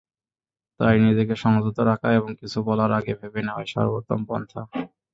[0.79, 4.61] তাই নিজেকে সংযত রাখা এবং কিছু বলার আগে ভেবে নেওয়াই সর্বোত্তম পন্থা।